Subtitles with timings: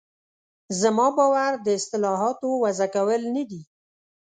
[0.79, 3.61] زما باور د اصطلاحاتو وضع کول نه دي.